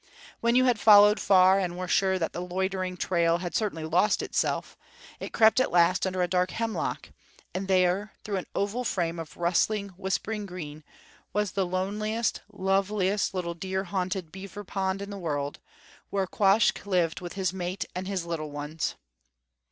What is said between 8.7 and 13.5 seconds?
frame of rustling, whispering green, was the loneliest, loveliest